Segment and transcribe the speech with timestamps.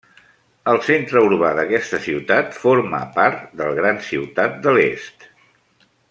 [0.71, 5.29] El centre urbà d'aquesta ciutat forma part del Gran Ciutat de l'Est.